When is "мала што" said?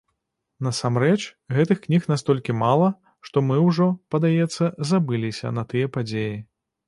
2.63-3.43